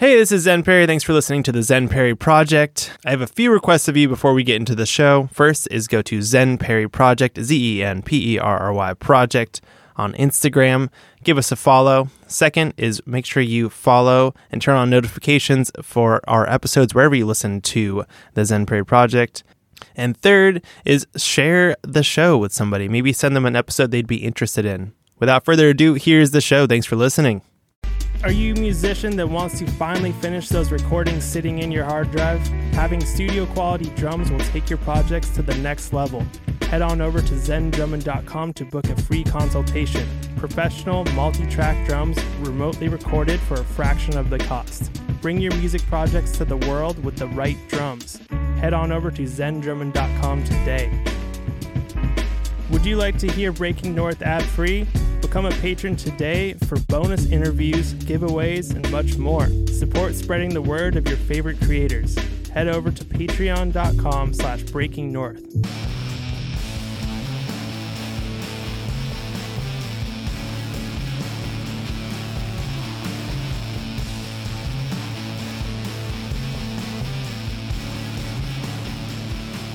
Hey, 0.00 0.16
this 0.16 0.32
is 0.32 0.44
Zen 0.44 0.62
Perry. 0.62 0.86
Thanks 0.86 1.04
for 1.04 1.12
listening 1.12 1.42
to 1.42 1.52
the 1.52 1.62
Zen 1.62 1.90
Perry 1.90 2.16
Project. 2.16 2.96
I 3.04 3.10
have 3.10 3.20
a 3.20 3.26
few 3.26 3.52
requests 3.52 3.86
of 3.86 3.98
you 3.98 4.08
before 4.08 4.32
we 4.32 4.42
get 4.42 4.56
into 4.56 4.74
the 4.74 4.86
show. 4.86 5.28
First 5.30 5.68
is 5.70 5.88
go 5.88 6.00
to 6.00 6.22
Zen 6.22 6.56
Perry 6.56 6.88
Project, 6.88 7.38
Z 7.38 7.76
E 7.78 7.84
N 7.84 8.00
P 8.00 8.32
E 8.32 8.38
R 8.38 8.58
R 8.60 8.72
Y 8.72 8.94
Project 8.94 9.60
on 9.96 10.14
Instagram. 10.14 10.88
Give 11.22 11.36
us 11.36 11.52
a 11.52 11.56
follow. 11.56 12.08
Second 12.26 12.72
is 12.78 13.06
make 13.06 13.26
sure 13.26 13.42
you 13.42 13.68
follow 13.68 14.34
and 14.50 14.62
turn 14.62 14.76
on 14.76 14.88
notifications 14.88 15.70
for 15.82 16.22
our 16.26 16.48
episodes 16.48 16.94
wherever 16.94 17.14
you 17.14 17.26
listen 17.26 17.60
to 17.60 18.06
the 18.32 18.46
Zen 18.46 18.64
Perry 18.64 18.86
Project. 18.86 19.44
And 19.94 20.16
third 20.16 20.64
is 20.86 21.06
share 21.18 21.76
the 21.82 22.02
show 22.02 22.38
with 22.38 22.54
somebody. 22.54 22.88
Maybe 22.88 23.12
send 23.12 23.36
them 23.36 23.44
an 23.44 23.54
episode 23.54 23.90
they'd 23.90 24.06
be 24.06 24.24
interested 24.24 24.64
in. 24.64 24.94
Without 25.18 25.44
further 25.44 25.68
ado, 25.68 25.92
here's 25.92 26.30
the 26.30 26.40
show. 26.40 26.66
Thanks 26.66 26.86
for 26.86 26.96
listening. 26.96 27.42
Are 28.22 28.30
you 28.30 28.52
a 28.52 28.60
musician 28.60 29.16
that 29.16 29.26
wants 29.26 29.58
to 29.60 29.66
finally 29.66 30.12
finish 30.12 30.50
those 30.50 30.70
recordings 30.70 31.24
sitting 31.24 31.60
in 31.60 31.72
your 31.72 31.86
hard 31.86 32.10
drive? 32.10 32.46
Having 32.74 33.02
studio 33.06 33.46
quality 33.46 33.88
drums 33.96 34.30
will 34.30 34.40
take 34.40 34.68
your 34.68 34.76
projects 34.80 35.30
to 35.30 35.42
the 35.42 35.54
next 35.54 35.94
level. 35.94 36.22
Head 36.64 36.82
on 36.82 37.00
over 37.00 37.22
to 37.22 37.32
zendrumming.com 37.32 38.52
to 38.52 38.64
book 38.66 38.90
a 38.90 39.02
free 39.04 39.24
consultation. 39.24 40.06
Professional 40.36 41.06
multi 41.14 41.46
track 41.46 41.88
drums 41.88 42.22
remotely 42.40 42.88
recorded 42.88 43.40
for 43.40 43.54
a 43.54 43.64
fraction 43.64 44.18
of 44.18 44.28
the 44.28 44.38
cost. 44.38 44.92
Bring 45.22 45.40
your 45.40 45.54
music 45.54 45.80
projects 45.86 46.32
to 46.32 46.44
the 46.44 46.58
world 46.58 47.02
with 47.02 47.16
the 47.16 47.28
right 47.28 47.56
drums. 47.68 48.20
Head 48.58 48.74
on 48.74 48.92
over 48.92 49.10
to 49.12 49.22
zendrumming.com 49.22 50.44
today. 50.44 51.04
Would 52.68 52.84
you 52.84 52.96
like 52.96 53.16
to 53.16 53.32
hear 53.32 53.50
Breaking 53.50 53.94
North 53.94 54.20
ad 54.20 54.42
free? 54.42 54.86
Become 55.20 55.46
a 55.46 55.50
patron 55.52 55.94
today 55.96 56.54
for 56.54 56.78
bonus 56.88 57.26
interviews, 57.26 57.94
giveaways, 57.94 58.74
and 58.74 58.90
much 58.90 59.16
more. 59.16 59.48
Support 59.68 60.14
spreading 60.14 60.52
the 60.52 60.60
word 60.60 60.96
of 60.96 61.06
your 61.06 61.18
favorite 61.18 61.60
creators. 61.60 62.18
Head 62.48 62.66
over 62.66 62.90
to 62.90 63.04
patreon.com 63.04 64.34
slash 64.34 64.62
breaking 64.64 65.12
north. 65.12 65.44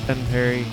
Ben 0.05 0.23
Perry, 0.27 0.65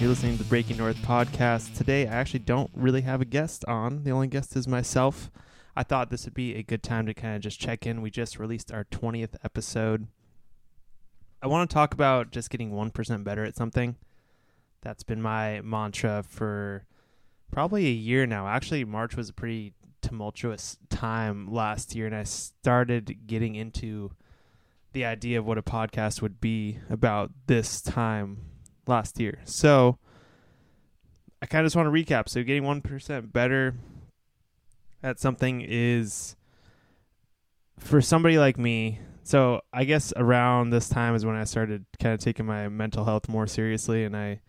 you're 0.00 0.08
listening 0.08 0.36
to 0.36 0.42
the 0.42 0.48
Breaking 0.48 0.76
North 0.76 0.96
podcast. 0.98 1.76
Today, 1.76 2.06
I 2.06 2.10
actually 2.10 2.40
don't 2.40 2.70
really 2.74 3.02
have 3.02 3.20
a 3.20 3.24
guest 3.24 3.64
on. 3.66 4.02
The 4.02 4.10
only 4.10 4.26
guest 4.26 4.56
is 4.56 4.66
myself. 4.66 5.30
I 5.76 5.84
thought 5.84 6.10
this 6.10 6.24
would 6.24 6.34
be 6.34 6.56
a 6.56 6.62
good 6.64 6.82
time 6.82 7.06
to 7.06 7.14
kind 7.14 7.36
of 7.36 7.42
just 7.42 7.60
check 7.60 7.86
in. 7.86 8.02
We 8.02 8.10
just 8.10 8.38
released 8.38 8.72
our 8.72 8.84
20th 8.84 9.36
episode. 9.44 10.08
I 11.40 11.46
want 11.46 11.70
to 11.70 11.74
talk 11.74 11.94
about 11.94 12.32
just 12.32 12.50
getting 12.50 12.72
1% 12.72 13.24
better 13.24 13.44
at 13.44 13.56
something. 13.56 13.96
That's 14.82 15.04
been 15.04 15.22
my 15.22 15.60
mantra 15.60 16.24
for 16.28 16.84
probably 17.52 17.86
a 17.86 17.90
year 17.90 18.26
now. 18.26 18.48
Actually, 18.48 18.84
March 18.84 19.16
was 19.16 19.28
a 19.28 19.34
pretty 19.34 19.74
tumultuous 20.02 20.76
time 20.90 21.52
last 21.52 21.94
year, 21.94 22.06
and 22.06 22.16
I 22.16 22.24
started 22.24 23.26
getting 23.28 23.54
into 23.54 24.10
the 24.92 25.04
idea 25.04 25.38
of 25.38 25.46
what 25.46 25.58
a 25.58 25.62
podcast 25.62 26.20
would 26.20 26.40
be 26.40 26.78
about 26.90 27.30
this 27.46 27.80
time 27.80 28.53
last 28.86 29.20
year. 29.20 29.40
So 29.44 29.98
I 31.42 31.46
kind 31.46 31.64
of 31.64 31.66
just 31.66 31.76
want 31.76 31.86
to 31.86 32.04
recap. 32.04 32.28
So 32.28 32.42
getting 32.42 32.62
1% 32.62 33.32
better 33.32 33.74
at 35.02 35.20
something 35.20 35.64
is 35.66 36.36
for 37.78 38.00
somebody 38.00 38.38
like 38.38 38.58
me. 38.58 39.00
So 39.22 39.60
I 39.72 39.84
guess 39.84 40.12
around 40.16 40.70
this 40.70 40.88
time 40.88 41.14
is 41.14 41.24
when 41.24 41.36
I 41.36 41.44
started 41.44 41.84
kind 42.00 42.14
of 42.14 42.20
taking 42.20 42.46
my 42.46 42.68
mental 42.68 43.04
health 43.04 43.28
more 43.28 43.46
seriously 43.46 44.04
and 44.04 44.16
I 44.16 44.40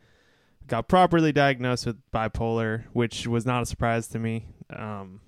got 0.68 0.88
properly 0.88 1.32
diagnosed 1.32 1.86
with 1.86 1.98
bipolar, 2.12 2.86
which 2.94 3.28
was 3.28 3.46
not 3.46 3.64
a 3.64 3.66
surprise 3.66 4.08
to 4.10 4.20
me. 4.20 4.48
Um, 4.70 5.22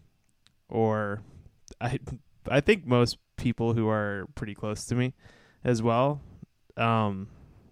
or 0.69 1.21
I 1.79 1.99
I 2.49 2.61
think 2.61 2.85
most 2.85 3.17
people 3.37 3.73
who 3.73 3.87
are 3.87 4.27
pretty 4.35 4.55
close 4.55 4.85
to 4.85 4.95
me 4.95 5.13
as 5.63 5.81
well. 5.81 6.21
Um, 6.75 7.27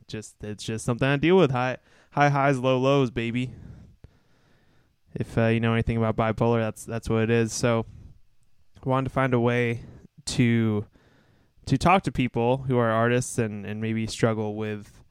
just 0.08 0.36
it's 0.44 0.64
just 0.64 0.86
something 0.86 1.08
I 1.08 1.18
deal 1.18 1.38
with. 1.38 1.52
High 1.52 1.78
high 2.12 2.30
highs, 2.30 2.60
low 2.60 2.78
lows, 2.78 3.12
baby. 3.12 3.52
If 5.14 5.38
uh, 5.38 5.48
you 5.48 5.60
know 5.60 5.74
anything 5.74 5.98
about 5.98 6.16
bipolar, 6.16 6.60
that's 6.60 6.86
that's 6.86 7.10
what 7.10 7.24
it 7.24 7.30
is. 7.30 7.54
So, 7.54 7.86
I 8.86 8.90
wanted 8.90 9.10
to 9.10 9.14
find 9.14 9.34
a 9.34 9.40
way 9.40 9.82
to 10.26 10.86
to 11.66 11.78
talk 11.78 12.04
to 12.04 12.12
people 12.12 12.58
who 12.68 12.78
are 12.78 12.92
artists 12.92 13.38
and 13.38 13.66
and 13.66 13.82
maybe 13.82 14.08
struggle 14.08 14.56
with 14.56 15.04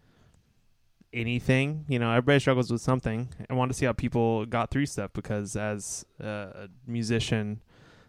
anything. 1.12 1.84
You 1.88 1.98
know, 1.98 2.10
everybody 2.10 2.40
struggles 2.40 2.70
with 2.70 2.80
something. 2.80 3.28
I 3.48 3.54
wanted 3.54 3.72
to 3.72 3.78
see 3.78 3.86
how 3.86 3.92
people 3.92 4.46
got 4.46 4.70
through 4.70 4.86
stuff 4.86 5.12
because 5.12 5.56
as 5.56 6.04
a 6.20 6.68
musician, 6.86 7.62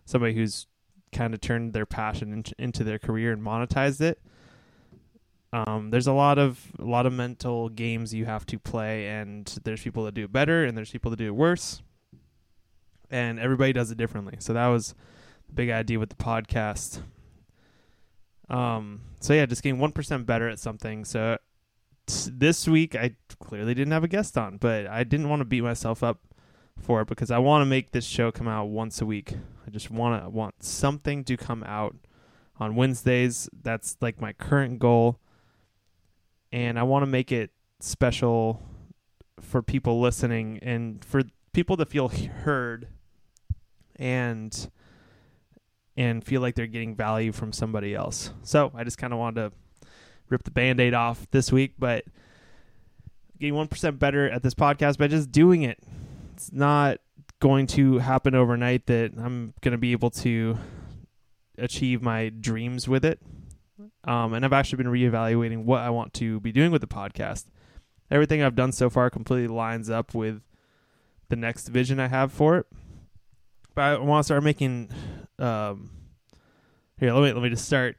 somebody 0.06 0.34
who's 0.34 0.67
kind 1.13 1.34
of 1.34 1.40
turned 1.40 1.72
their 1.73 1.85
passion 1.85 2.44
into 2.59 2.84
their 2.84 3.00
career 3.00 3.31
and 3.31 3.41
monetized 3.41 4.02
it 4.02 4.19
um, 5.55 5.89
there's 5.89 6.07
a 6.07 6.11
lot 6.11 6.38
of 6.38 6.59
a 6.79 6.83
lot 6.83 7.05
of 7.05 7.13
mental 7.13 7.69
games 7.69 8.13
you 8.13 8.25
have 8.25 8.45
to 8.47 8.59
play, 8.59 9.07
and 9.07 9.45
there's 9.63 9.81
people 9.81 10.03
that 10.03 10.13
do 10.13 10.25
it 10.25 10.31
better, 10.33 10.66
and 10.66 10.77
there's 10.77 10.91
people 10.91 11.09
that 11.11 11.17
do 11.17 11.27
it 11.27 11.35
worse, 11.35 11.81
and 13.09 13.39
everybody 13.39 13.71
does 13.71 13.89
it 13.89 13.97
differently. 13.97 14.35
So 14.39 14.51
that 14.51 14.67
was 14.67 14.95
the 15.47 15.53
big 15.53 15.69
idea 15.69 15.97
with 15.97 16.09
the 16.09 16.16
podcast. 16.16 17.01
Um, 18.49 19.01
so 19.21 19.33
yeah, 19.33 19.45
just 19.45 19.63
getting 19.63 19.79
one 19.79 19.93
percent 19.93 20.25
better 20.25 20.49
at 20.49 20.59
something. 20.59 21.05
So 21.05 21.38
t- 22.05 22.31
this 22.33 22.67
week 22.67 22.93
I 22.93 23.16
clearly 23.39 23.73
didn't 23.73 23.93
have 23.93 24.03
a 24.03 24.09
guest 24.09 24.37
on, 24.37 24.57
but 24.57 24.87
I 24.87 25.05
didn't 25.05 25.29
want 25.29 25.39
to 25.39 25.45
beat 25.45 25.61
myself 25.61 26.03
up 26.03 26.19
for 26.77 27.01
it 27.01 27.07
because 27.07 27.31
I 27.31 27.37
want 27.37 27.61
to 27.61 27.66
make 27.66 27.91
this 27.91 28.05
show 28.05 28.29
come 28.29 28.49
out 28.49 28.66
once 28.66 29.01
a 29.01 29.05
week. 29.05 29.35
I 29.66 29.69
just 29.69 29.89
want 29.89 30.22
to 30.22 30.29
want 30.29 30.66
something 30.66 31.23
to 31.23 31.37
come 31.37 31.63
out 31.63 31.95
on 32.59 32.75
Wednesdays. 32.75 33.47
That's 33.63 33.95
like 34.01 34.19
my 34.19 34.33
current 34.33 34.79
goal 34.79 35.22
and 36.55 36.79
I 36.79 36.83
want 36.83 37.03
to 37.03 37.07
make 37.07 37.33
it 37.33 37.51
special 37.81 38.63
for 39.41 39.61
people 39.61 39.99
listening 39.99 40.57
and 40.61 41.03
for 41.03 41.23
people 41.51 41.75
to 41.75 41.85
feel 41.85 42.07
heard 42.07 42.88
and 43.97 44.69
and 45.97 46.23
feel 46.23 46.39
like 46.39 46.55
they're 46.55 46.66
getting 46.66 46.95
value 46.95 47.33
from 47.33 47.51
somebody 47.51 47.93
else. 47.93 48.31
So 48.43 48.71
I 48.73 48.85
just 48.85 48.97
kind 48.97 49.11
of 49.11 49.19
wanted 49.19 49.49
to 49.49 49.51
rip 50.29 50.43
the 50.43 50.51
band-aid 50.51 50.93
off 50.93 51.27
this 51.31 51.51
week, 51.51 51.73
but 51.77 52.05
getting 53.37 53.53
1% 53.53 53.99
better 53.99 54.29
at 54.29 54.41
this 54.41 54.53
podcast 54.53 54.97
by 54.97 55.07
just 55.07 55.31
doing 55.33 55.63
it. 55.63 55.77
It's 56.33 56.53
not 56.53 56.99
going 57.41 57.67
to 57.67 57.99
happen 57.99 58.33
overnight 58.33 58.85
that 58.85 59.11
I'm 59.17 59.53
going 59.59 59.73
to 59.73 59.77
be 59.77 59.91
able 59.91 60.09
to 60.11 60.57
achieve 61.57 62.01
my 62.01 62.29
dreams 62.29 62.87
with 62.87 63.03
it. 63.03 63.19
Um, 64.05 64.33
and 64.33 64.45
I've 64.45 64.53
actually 64.53 64.77
been 64.77 64.91
reevaluating 64.91 65.65
what 65.65 65.81
I 65.81 65.89
want 65.89 66.13
to 66.15 66.39
be 66.39 66.51
doing 66.51 66.71
with 66.71 66.81
the 66.81 66.87
podcast. 66.87 67.45
Everything 68.09 68.41
I've 68.41 68.55
done 68.55 68.71
so 68.71 68.89
far 68.89 69.09
completely 69.09 69.47
lines 69.47 69.89
up 69.89 70.13
with 70.13 70.41
the 71.29 71.35
next 71.35 71.67
vision 71.67 71.99
I 71.99 72.07
have 72.07 72.31
for 72.31 72.57
it. 72.57 72.67
But 73.73 73.81
I 73.81 73.97
want 73.97 74.23
to 74.23 74.25
start 74.25 74.43
making. 74.43 74.89
Um, 75.37 75.91
here, 76.97 77.11
let 77.11 77.23
me 77.23 77.33
let 77.33 77.43
me 77.43 77.49
just 77.49 77.65
start. 77.65 77.97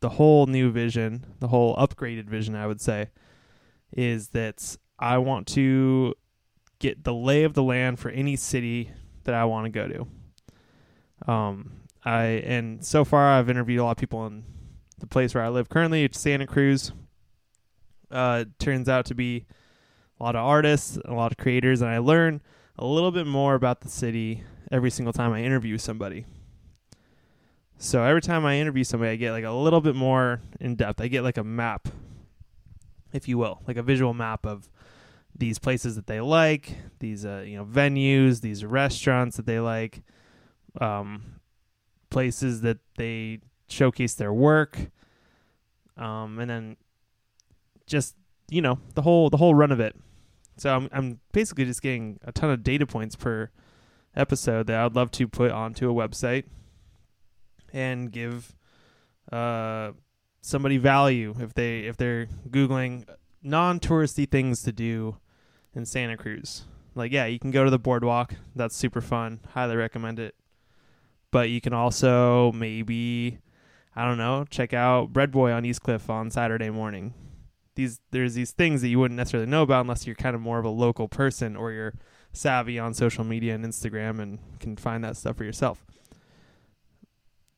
The 0.00 0.10
whole 0.10 0.46
new 0.46 0.70
vision, 0.70 1.24
the 1.40 1.48
whole 1.48 1.74
upgraded 1.76 2.26
vision, 2.26 2.54
I 2.54 2.66
would 2.66 2.80
say, 2.80 3.08
is 3.90 4.28
that 4.28 4.76
I 4.98 5.16
want 5.18 5.46
to 5.48 6.14
get 6.78 7.04
the 7.04 7.14
lay 7.14 7.44
of 7.44 7.54
the 7.54 7.62
land 7.62 7.98
for 7.98 8.10
any 8.10 8.36
city 8.36 8.90
that 9.24 9.34
I 9.34 9.46
want 9.46 9.64
to 9.64 9.70
go 9.70 9.88
to. 9.88 11.32
Um, 11.32 11.83
I 12.04 12.24
and 12.24 12.84
so 12.84 13.04
far 13.04 13.32
I've 13.32 13.48
interviewed 13.48 13.80
a 13.80 13.84
lot 13.84 13.92
of 13.92 13.96
people 13.96 14.26
in 14.26 14.44
the 14.98 15.06
place 15.06 15.34
where 15.34 15.44
I 15.44 15.48
live 15.48 15.68
currently. 15.68 16.04
It's 16.04 16.20
Santa 16.20 16.46
Cruz. 16.46 16.92
Uh, 18.10 18.44
turns 18.58 18.88
out 18.88 19.06
to 19.06 19.14
be 19.14 19.46
a 20.20 20.22
lot 20.22 20.36
of 20.36 20.44
artists, 20.44 20.98
a 21.04 21.14
lot 21.14 21.32
of 21.32 21.38
creators, 21.38 21.80
and 21.80 21.90
I 21.90 21.98
learn 21.98 22.42
a 22.78 22.86
little 22.86 23.10
bit 23.10 23.26
more 23.26 23.54
about 23.54 23.80
the 23.80 23.88
city 23.88 24.44
every 24.70 24.90
single 24.90 25.12
time 25.12 25.32
I 25.32 25.42
interview 25.42 25.78
somebody. 25.78 26.26
So 27.78 28.02
every 28.02 28.22
time 28.22 28.44
I 28.44 28.58
interview 28.58 28.84
somebody, 28.84 29.12
I 29.12 29.16
get 29.16 29.32
like 29.32 29.44
a 29.44 29.50
little 29.50 29.80
bit 29.80 29.96
more 29.96 30.40
in 30.60 30.76
depth. 30.76 31.00
I 31.00 31.08
get 31.08 31.22
like 31.22 31.38
a 31.38 31.44
map, 31.44 31.88
if 33.12 33.28
you 33.28 33.36
will, 33.38 33.62
like 33.66 33.76
a 33.76 33.82
visual 33.82 34.14
map 34.14 34.46
of 34.46 34.68
these 35.36 35.58
places 35.58 35.96
that 35.96 36.06
they 36.06 36.20
like, 36.20 36.76
these 37.00 37.26
uh, 37.26 37.44
you 37.46 37.56
know 37.56 37.64
venues, 37.64 38.40
these 38.40 38.64
restaurants 38.64 39.36
that 39.36 39.46
they 39.46 39.58
like, 39.58 40.02
um, 40.80 41.40
places 42.14 42.60
that 42.60 42.78
they 42.96 43.40
showcase 43.68 44.14
their 44.14 44.32
work, 44.32 44.78
um, 45.96 46.38
and 46.38 46.48
then 46.48 46.76
just 47.86 48.14
you 48.48 48.62
know 48.62 48.78
the 48.94 49.02
whole 49.02 49.28
the 49.28 49.36
whole 49.36 49.54
run 49.54 49.72
of 49.72 49.80
it. 49.80 49.96
So 50.56 50.74
I'm 50.74 50.88
I'm 50.92 51.20
basically 51.32 51.64
just 51.64 51.82
getting 51.82 52.20
a 52.24 52.30
ton 52.30 52.50
of 52.50 52.62
data 52.62 52.86
points 52.86 53.16
per 53.16 53.50
episode 54.14 54.68
that 54.68 54.78
I'd 54.78 54.94
love 54.94 55.10
to 55.10 55.26
put 55.26 55.50
onto 55.50 55.90
a 55.90 55.92
website 55.92 56.44
and 57.72 58.12
give 58.12 58.54
uh, 59.32 59.90
somebody 60.40 60.78
value 60.78 61.34
if 61.40 61.52
they 61.54 61.80
if 61.80 61.96
they're 61.96 62.28
googling 62.48 63.08
non-touristy 63.42 64.30
things 64.30 64.62
to 64.62 64.70
do 64.70 65.16
in 65.74 65.84
Santa 65.84 66.16
Cruz. 66.16 66.64
Like 66.94 67.10
yeah, 67.10 67.26
you 67.26 67.40
can 67.40 67.50
go 67.50 67.64
to 67.64 67.70
the 67.70 67.78
boardwalk. 67.80 68.34
That's 68.54 68.76
super 68.76 69.00
fun. 69.00 69.40
Highly 69.52 69.74
recommend 69.74 70.20
it. 70.20 70.36
But 71.34 71.50
you 71.50 71.60
can 71.60 71.72
also 71.72 72.52
maybe 72.52 73.40
I 73.96 74.04
don't 74.04 74.18
know, 74.18 74.44
check 74.48 74.72
out 74.72 75.12
Bread 75.12 75.32
Boy 75.32 75.50
on 75.50 75.64
East 75.64 75.82
Cliff 75.82 76.08
on 76.08 76.30
Saturday 76.30 76.70
morning. 76.70 77.12
These 77.74 77.98
there's 78.12 78.34
these 78.34 78.52
things 78.52 78.82
that 78.82 78.88
you 78.88 79.00
wouldn't 79.00 79.16
necessarily 79.16 79.50
know 79.50 79.62
about 79.62 79.80
unless 79.80 80.06
you're 80.06 80.14
kind 80.14 80.36
of 80.36 80.40
more 80.40 80.60
of 80.60 80.64
a 80.64 80.70
local 80.70 81.08
person 81.08 81.56
or 81.56 81.72
you're 81.72 81.94
savvy 82.32 82.78
on 82.78 82.94
social 82.94 83.24
media 83.24 83.52
and 83.52 83.64
Instagram 83.64 84.20
and 84.20 84.38
can 84.60 84.76
find 84.76 85.02
that 85.02 85.16
stuff 85.16 85.36
for 85.36 85.42
yourself. 85.42 85.84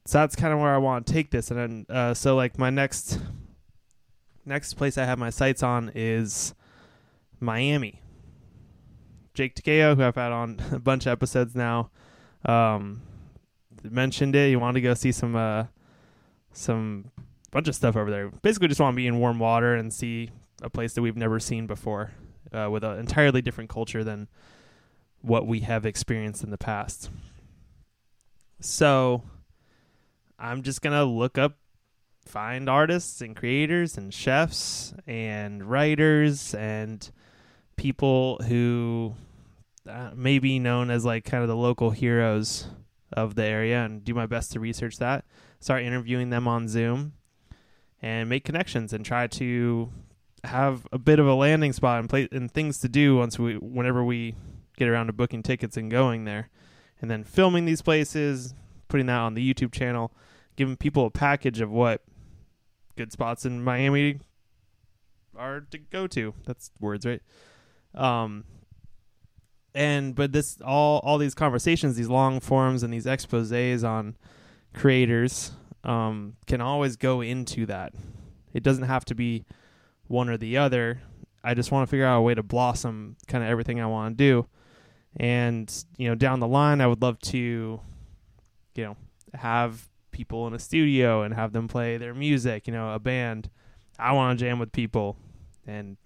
So 0.06 0.20
that's 0.20 0.37
kind 0.37 0.55
of 0.55 0.58
where 0.58 0.75
I 0.75 0.78
want 0.78 1.06
to 1.06 1.12
take 1.12 1.31
this, 1.31 1.50
and 1.50 1.61
then 1.61 1.87
uh, 1.94 2.14
so 2.14 2.34
like 2.34 2.58
my 2.58 2.70
next 2.70 3.19
next 4.46 4.73
place 4.73 4.96
I 4.96 5.05
have 5.05 5.19
my 5.19 5.28
sights 5.28 5.62
on 5.62 5.93
is 5.94 6.55
Miami. 7.40 8.00
Jake 9.34 9.55
Takeo, 9.55 9.96
who 9.96 10.02
I've 10.02 10.14
had 10.14 10.32
on 10.32 10.62
a 10.73 10.78
bunch 10.78 11.05
of 11.05 11.12
episodes 11.12 11.55
now, 11.55 11.90
um, 12.46 13.02
mentioned 13.93 14.37
it. 14.37 14.49
He 14.49 14.56
wanted 14.56 14.75
to 14.75 14.81
go 14.83 14.94
see 14.94 15.12
some 15.12 15.37
uh, 15.37 15.65
some 16.53 17.11
bunch 17.50 17.69
of 17.69 17.75
stuff 17.75 17.97
over 17.97 18.11
there. 18.11 18.31
Basically, 18.43 18.69
just 18.69 18.81
want 18.81 18.94
to 18.94 18.97
be 18.97 19.06
in 19.06 19.19
warm 19.19 19.38
water 19.38 19.75
and 19.75 19.93
see 19.93 20.31
a 20.62 20.71
place 20.71 20.94
that 20.94 21.03
we've 21.03 21.17
never 21.17 21.38
seen 21.38 21.67
before, 21.67 22.12
uh, 22.53 22.69
with 22.71 22.85
an 22.85 22.99
entirely 22.99 23.43
different 23.43 23.71
culture 23.71 24.05
than 24.05 24.29
what 25.23 25.47
we 25.47 25.61
have 25.61 25.87
experienced 25.87 26.43
in 26.44 26.50
the 26.50 26.59
past. 26.59 27.11
So, 28.61 29.23
I'm 30.38 30.62
just 30.62 30.83
gonna 30.83 31.05
look 31.05 31.38
up, 31.38 31.59
find 32.25 32.69
artists 32.69 33.21
and 33.21 33.37
creators 33.37 33.97
and 33.97 34.12
chefs 34.12 34.94
and 35.06 35.65
writers 35.65 36.55
and 36.55 37.11
people 37.77 38.38
who 38.49 39.15
uh, 39.88 40.11
may 40.15 40.38
be 40.38 40.59
known 40.59 40.91
as 40.91 41.05
like 41.05 41.25
kind 41.25 41.43
of 41.43 41.49
the 41.49 41.56
local 41.56 41.91
heroes 41.91 42.67
of 43.12 43.35
the 43.35 43.44
area 43.44 43.85
and 43.85 44.05
do 44.05 44.14
my 44.14 44.26
best 44.26 44.53
to 44.53 44.61
research 44.61 44.99
that. 44.99 45.25
Start 45.61 45.82
interviewing 45.82 46.31
them 46.31 46.49
on 46.49 46.69
Zoom 46.69 47.14
and 48.03 48.29
make 48.29 48.44
connections 48.44 48.93
and 48.93 49.05
try 49.05 49.26
to 49.26 49.91
have 50.44 50.87
a 50.93 50.99
bit 50.99 51.19
of 51.19 51.26
a 51.26 51.35
landing 51.35 51.73
spot 51.73 52.00
and 52.00 52.08
play 52.08 52.29
and 52.31 52.50
things 52.50 52.79
to 52.79 52.88
do 52.88 53.17
once 53.17 53.38
we 53.38 53.55
whenever 53.56 54.05
we 54.05 54.35
get 54.76 54.88
around 54.88 55.06
to 55.06 55.12
booking 55.12 55.43
tickets 55.43 55.76
and 55.76 55.91
going 55.91 56.25
there. 56.25 56.50
And 57.00 57.11
then 57.11 57.25
filming 57.25 57.64
these 57.64 57.82
places, 57.82 58.55
putting 58.88 59.06
that 59.06 59.19
on 59.19 59.35
the 59.35 59.55
YouTube 59.55 59.73
channel, 59.73 60.12
giving 60.56 60.76
people 60.76 61.06
a 61.06 61.11
package 61.11 61.61
of 61.61 61.70
what 61.70 62.02
good 62.97 63.12
spots 63.12 63.44
in 63.44 63.62
Miami 63.62 64.20
are 65.37 65.61
to 65.70 65.79
go 65.79 66.06
to. 66.06 66.35
That's 66.47 66.70
words, 66.81 67.06
right? 67.06 67.23
Um 67.94 68.44
and 69.76 70.14
but 70.14 70.32
this 70.32 70.58
all 70.64 71.00
all 71.05 71.19
these 71.19 71.34
conversations, 71.34 71.96
these 71.96 72.08
long 72.08 72.40
forms 72.40 72.82
and 72.82 72.93
these 72.93 73.05
exposés 73.05 73.87
on 73.87 74.17
creators 74.75 75.52
um, 75.84 76.34
can 76.46 76.61
always 76.61 76.96
go 76.96 77.20
into 77.20 77.67
that. 77.67 77.93
It 78.52 78.62
doesn't 78.62 78.84
have 78.84 79.05
to 79.05 79.14
be 79.14 79.44
one 80.08 80.28
or 80.28 80.37
the 80.37 80.56
other. 80.56 81.02
I 81.44 81.55
just 81.55 81.70
want 81.70 81.87
to 81.87 81.90
figure 81.90 82.06
out 82.06 82.19
a 82.19 82.23
way 82.23 82.34
to 82.34 82.43
blossom 82.43 83.17
kind 83.28 83.44
of 83.44 83.50
everything 83.50 83.81
I 83.81 83.87
want 83.87 84.17
to 84.17 84.25
do. 84.25 84.46
And, 85.19 85.73
you 85.96 86.08
know, 86.08 86.14
down 86.14 86.40
the 86.40 86.49
line, 86.49 86.81
I 86.81 86.87
would 86.87 87.00
love 87.00 87.19
to, 87.20 87.81
you 88.75 88.84
know, 88.84 88.96
have 89.34 89.88
people 90.11 90.46
in 90.46 90.55
a 90.55 90.58
studio 90.58 91.23
and 91.23 91.34
have 91.34 91.52
them 91.52 91.69
play 91.69 91.99
their 91.99 92.14
music, 92.14 92.67
you 92.67 92.73
know, 92.73 92.93
a 92.93 92.99
band. 92.99 93.49
I 93.99 94.12
want 94.12 94.38
to 94.38 94.44
jam 94.44 94.58
with 94.58 94.73
people 94.73 95.17
and 95.67 95.96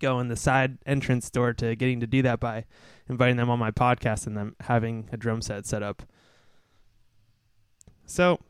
go 0.00 0.18
in 0.18 0.28
the 0.28 0.36
side 0.36 0.78
entrance 0.86 1.30
door 1.30 1.52
to 1.54 1.76
getting 1.76 2.00
to 2.00 2.06
do 2.06 2.22
that 2.22 2.40
by 2.40 2.64
inviting 3.08 3.36
them 3.36 3.50
on 3.50 3.58
my 3.58 3.70
podcast 3.70 4.26
and 4.26 4.36
them 4.36 4.56
having 4.60 5.08
a 5.12 5.16
drum 5.16 5.42
set 5.42 5.66
set 5.66 5.82
up. 5.82 6.02
So 8.06 8.40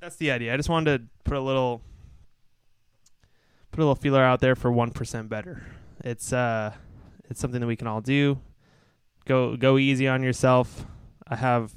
that's 0.00 0.16
the 0.16 0.30
idea. 0.30 0.54
I 0.54 0.56
just 0.56 0.68
wanted 0.68 0.98
to 0.98 1.08
put 1.24 1.36
a 1.36 1.40
little 1.40 1.82
put 3.72 3.80
a 3.80 3.84
little 3.84 3.94
feeler 3.94 4.22
out 4.22 4.40
there 4.40 4.54
for 4.54 4.70
one 4.70 4.90
percent 4.90 5.28
better. 5.28 5.62
It's 6.04 6.32
uh 6.32 6.72
it's 7.28 7.40
something 7.40 7.60
that 7.60 7.66
we 7.66 7.76
can 7.76 7.86
all 7.86 8.00
do. 8.00 8.38
Go 9.24 9.56
go 9.56 9.78
easy 9.78 10.06
on 10.06 10.22
yourself. 10.22 10.86
I 11.26 11.36
have 11.36 11.72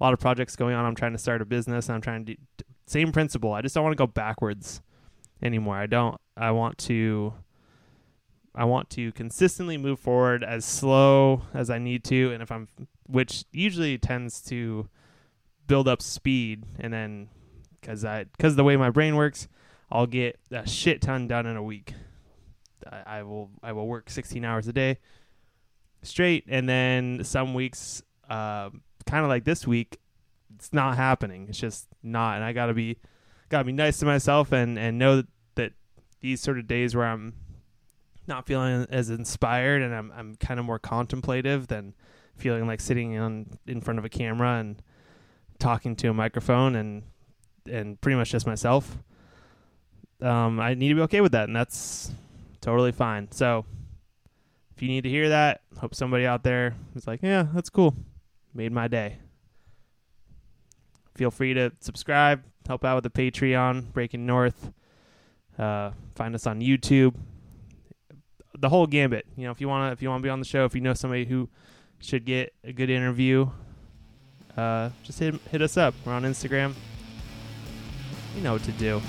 a 0.00 0.04
lot 0.04 0.12
of 0.12 0.20
projects 0.20 0.56
going 0.56 0.74
on. 0.74 0.84
I'm 0.84 0.94
trying 0.94 1.12
to 1.12 1.18
start 1.18 1.42
a 1.42 1.44
business 1.44 1.88
I'm 1.88 2.00
trying 2.00 2.24
to 2.26 2.34
do 2.34 2.40
same 2.86 3.12
principle. 3.12 3.52
I 3.52 3.62
just 3.62 3.74
don't 3.74 3.84
want 3.84 3.92
to 3.92 3.98
go 3.98 4.06
backwards 4.06 4.82
anymore. 5.42 5.76
I 5.76 5.86
don't 5.86 6.16
I 6.36 6.50
want 6.50 6.78
to 6.78 7.34
I 8.54 8.64
want 8.64 8.90
to 8.90 9.12
consistently 9.12 9.78
move 9.78 9.98
forward 9.98 10.44
as 10.44 10.64
slow 10.64 11.42
as 11.54 11.70
I 11.70 11.78
need 11.78 12.04
to 12.04 12.32
and 12.32 12.42
if 12.42 12.52
I'm 12.52 12.68
which 13.06 13.44
usually 13.52 13.98
tends 13.98 14.40
to 14.42 14.88
build 15.66 15.88
up 15.88 16.02
speed 16.02 16.64
and 16.78 16.92
then 16.92 17.28
because 17.80 18.04
I 18.04 18.24
because 18.24 18.56
the 18.56 18.64
way 18.64 18.76
my 18.76 18.90
brain 18.90 19.16
works, 19.16 19.48
I'll 19.90 20.06
get 20.06 20.38
a 20.50 20.66
shit 20.66 21.02
ton 21.02 21.28
done 21.28 21.46
in 21.46 21.56
a 21.56 21.62
week. 21.62 21.94
I, 22.90 23.18
I 23.18 23.22
will 23.22 23.50
I 23.62 23.72
will 23.72 23.86
work 23.86 24.10
16 24.10 24.44
hours 24.44 24.68
a 24.68 24.72
day 24.72 24.98
straight, 26.02 26.44
and 26.48 26.68
then 26.68 27.24
some 27.24 27.54
weeks, 27.54 28.02
uh, 28.28 28.70
kind 29.06 29.24
of 29.24 29.28
like 29.28 29.44
this 29.44 29.66
week, 29.66 29.98
it's 30.54 30.72
not 30.72 30.96
happening. 30.96 31.46
It's 31.48 31.58
just 31.58 31.88
not, 32.02 32.36
and 32.36 32.44
I 32.44 32.52
gotta 32.52 32.74
be 32.74 32.98
gotta 33.48 33.64
be 33.64 33.72
nice 33.72 33.98
to 33.98 34.06
myself 34.06 34.52
and 34.52 34.78
and 34.78 34.98
know 34.98 35.16
that, 35.16 35.26
that 35.56 35.72
these 36.20 36.40
sort 36.40 36.58
of 36.58 36.66
days 36.66 36.94
where 36.94 37.06
I'm 37.06 37.34
not 38.26 38.46
feeling 38.46 38.86
as 38.90 39.10
inspired 39.10 39.82
and 39.82 39.94
I'm 39.94 40.12
I'm 40.16 40.36
kind 40.36 40.60
of 40.60 40.66
more 40.66 40.78
contemplative 40.78 41.68
than 41.68 41.94
feeling 42.36 42.66
like 42.66 42.80
sitting 42.80 43.18
on 43.18 43.58
in 43.66 43.80
front 43.80 43.98
of 43.98 44.04
a 44.04 44.08
camera 44.08 44.58
and 44.58 44.82
talking 45.58 45.94
to 45.96 46.08
a 46.08 46.14
microphone 46.14 46.74
and 46.76 47.02
and 47.70 48.00
pretty 48.00 48.16
much 48.16 48.30
just 48.30 48.46
myself. 48.46 48.98
Um, 50.20 50.60
I 50.60 50.74
need 50.74 50.88
to 50.88 50.94
be 50.94 51.00
okay 51.02 51.20
with 51.20 51.32
that, 51.32 51.44
and 51.48 51.56
that's 51.56 52.12
totally 52.60 52.92
fine. 52.92 53.30
So, 53.32 53.64
if 54.74 54.82
you 54.82 54.88
need 54.88 55.02
to 55.02 55.10
hear 55.10 55.28
that, 55.30 55.62
hope 55.78 55.94
somebody 55.94 56.26
out 56.26 56.42
there 56.42 56.74
is 56.94 57.06
like, 57.06 57.20
"Yeah, 57.22 57.46
that's 57.54 57.70
cool, 57.70 57.94
made 58.54 58.72
my 58.72 58.88
day." 58.88 59.18
Feel 61.16 61.30
free 61.30 61.54
to 61.54 61.72
subscribe, 61.80 62.42
help 62.66 62.84
out 62.84 63.02
with 63.02 63.12
the 63.12 63.30
Patreon, 63.30 63.92
Breaking 63.92 64.26
North. 64.26 64.72
Uh, 65.58 65.90
find 66.14 66.34
us 66.34 66.46
on 66.46 66.60
YouTube. 66.60 67.14
The 68.58 68.68
whole 68.68 68.86
gambit. 68.86 69.26
You 69.36 69.44
know, 69.44 69.50
if 69.50 69.60
you 69.60 69.68
wanna, 69.68 69.92
if 69.92 70.02
you 70.02 70.08
wanna 70.08 70.22
be 70.22 70.28
on 70.28 70.38
the 70.38 70.46
show, 70.46 70.64
if 70.64 70.74
you 70.74 70.80
know 70.80 70.94
somebody 70.94 71.24
who 71.24 71.48
should 72.00 72.24
get 72.24 72.52
a 72.64 72.72
good 72.72 72.90
interview, 72.90 73.48
uh, 74.56 74.90
just 75.02 75.18
hit 75.18 75.34
hit 75.50 75.62
us 75.62 75.76
up. 75.76 75.94
We're 76.04 76.12
on 76.12 76.22
Instagram, 76.24 76.74
you 78.36 78.42
know 78.42 78.54
what 78.54 78.64
to 78.64 78.72
do. 78.72 79.00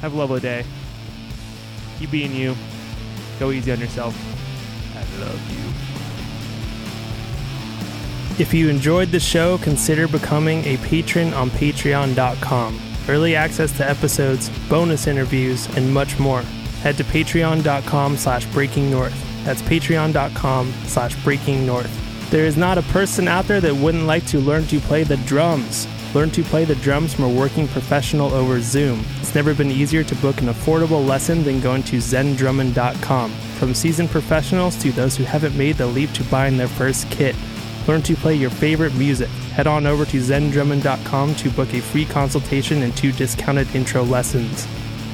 Have 0.00 0.14
a 0.14 0.16
lovely 0.16 0.40
day. 0.40 0.64
Keep 1.98 2.10
being 2.10 2.34
you. 2.34 2.56
Go 3.38 3.50
easy 3.50 3.72
on 3.72 3.80
yourself. 3.80 4.16
I 4.94 5.20
love 5.20 5.50
you. 5.50 5.62
If 8.42 8.54
you 8.54 8.68
enjoyed 8.68 9.08
the 9.10 9.20
show, 9.20 9.58
consider 9.58 10.08
becoming 10.08 10.64
a 10.64 10.78
patron 10.78 11.34
on 11.34 11.50
patreon.com. 11.50 12.80
Early 13.08 13.36
access 13.36 13.76
to 13.76 13.88
episodes, 13.88 14.50
bonus 14.68 15.06
interviews, 15.06 15.68
and 15.76 15.92
much 15.92 16.18
more. 16.18 16.42
Head 16.82 16.96
to 16.96 17.04
patreon.com 17.04 18.16
slash 18.16 18.44
breaking 18.46 18.90
north. 18.90 19.14
That's 19.44 19.62
patreon.com 19.62 20.72
slash 20.86 21.14
breaking 21.22 21.64
north. 21.64 22.30
There 22.30 22.44
is 22.44 22.56
not 22.56 22.78
a 22.78 22.82
person 22.82 23.28
out 23.28 23.46
there 23.46 23.60
that 23.60 23.74
wouldn't 23.74 24.06
like 24.06 24.26
to 24.26 24.40
learn 24.40 24.66
to 24.66 24.80
play 24.80 25.04
the 25.04 25.18
drums. 25.18 25.86
Learn 26.14 26.30
to 26.30 26.42
play 26.42 26.64
the 26.64 26.74
drums 26.76 27.14
from 27.14 27.24
a 27.24 27.28
working 27.28 27.68
professional 27.68 28.34
over 28.34 28.60
Zoom. 28.60 29.04
It's 29.20 29.34
never 29.34 29.54
been 29.54 29.70
easier 29.70 30.02
to 30.02 30.14
book 30.16 30.40
an 30.40 30.48
affordable 30.48 31.06
lesson 31.06 31.42
than 31.44 31.60
going 31.60 31.82
to 31.84 31.98
zendrumming.com. 31.98 33.30
From 33.30 33.74
seasoned 33.74 34.10
professionals 34.10 34.76
to 34.82 34.92
those 34.92 35.16
who 35.16 35.24
haven't 35.24 35.56
made 35.56 35.76
the 35.76 35.86
leap 35.86 36.10
to 36.12 36.24
buying 36.24 36.56
their 36.56 36.68
first 36.68 37.10
kit. 37.10 37.36
Learn 37.86 38.02
to 38.02 38.14
play 38.14 38.34
your 38.34 38.50
favorite 38.50 38.94
music. 38.94 39.28
Head 39.54 39.66
on 39.66 39.86
over 39.86 40.04
to 40.06 40.20
zendrumming.com 40.20 41.34
to 41.36 41.50
book 41.50 41.72
a 41.74 41.80
free 41.80 42.04
consultation 42.04 42.82
and 42.82 42.96
two 42.96 43.12
discounted 43.12 43.74
intro 43.74 44.02
lessons. 44.02 44.66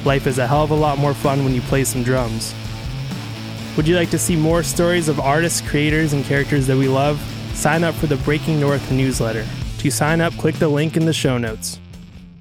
Life 0.05 0.27
is 0.27 0.37
a 0.37 0.47
hell 0.47 0.63
of 0.63 0.71
a 0.71 0.75
lot 0.75 0.97
more 0.97 1.13
fun 1.13 1.43
when 1.43 1.53
you 1.53 1.61
play 1.61 1.83
some 1.83 2.03
drums. 2.03 2.55
Would 3.75 3.87
you 3.87 3.95
like 3.95 4.09
to 4.11 4.17
see 4.17 4.35
more 4.35 4.63
stories 4.63 5.09
of 5.09 5.19
artists, 5.19 5.61
creators, 5.61 6.13
and 6.13 6.23
characters 6.23 6.67
that 6.67 6.77
we 6.77 6.87
love? 6.87 7.19
Sign 7.53 7.83
up 7.83 7.95
for 7.95 8.07
the 8.07 8.17
Breaking 8.17 8.59
North 8.59 8.91
newsletter. 8.91 9.45
To 9.79 9.91
sign 9.91 10.21
up, 10.21 10.33
click 10.33 10.55
the 10.55 10.69
link 10.69 10.97
in 10.97 11.05
the 11.05 11.13
show 11.13 11.37
notes. 11.37 11.79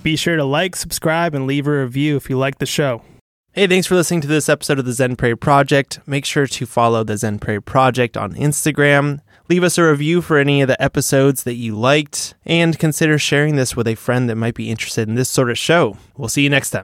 Be 0.03 0.17
sure 0.17 0.37
to 0.37 0.45
like, 0.45 0.77
subscribe, 0.77 1.35
and 1.35 1.47
leave 1.47 1.67
a 1.67 1.83
review 1.83 2.17
if 2.17 2.31
you 2.31 2.39
like 2.39 2.59
the 2.59 2.67
show. 2.67 3.03
Hey, 3.53 3.67
thanks 3.67 3.89
for 3.89 3.97
listening 3.97 4.21
to 4.21 4.29
this 4.29 4.49
episode 4.49 4.79
of 4.79 4.85
the 4.85 4.93
Zen 4.93 5.17
Perry 5.17 5.37
Project. 5.37 5.99
Make 6.07 6.25
sure 6.25 6.47
to 6.47 6.67
follow 6.67 7.03
the 7.03 7.17
Zen 7.17 7.41
Perry 7.41 7.61
Project 7.61 8.17
on 8.17 8.35
Instagram. 8.35 9.21
Leave 9.49 9.65
us 9.65 9.79
a 9.79 9.89
review 9.89 10.21
for 10.23 10.39
any 10.39 10.61
of 10.61 10.69
the 10.69 10.81
episodes 10.81 11.43
that 11.45 11.55
you 11.55 11.75
liked, 11.75 12.35
and 12.45 12.79
consider 12.79 13.19
sharing 13.19 13.57
this 13.57 13.75
with 13.75 13.89
a 13.89 13.95
friend 13.95 14.29
that 14.29 14.37
might 14.37 14.55
be 14.55 14.71
interested 14.71 15.09
in 15.09 15.15
this 15.15 15.29
sort 15.29 15.51
of 15.51 15.59
show. 15.59 15.97
We'll 16.17 16.29
see 16.29 16.43
you 16.43 16.51
next 16.51 16.71
time. 16.71 16.77